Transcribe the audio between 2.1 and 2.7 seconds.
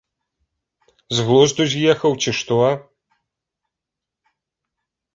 ці што?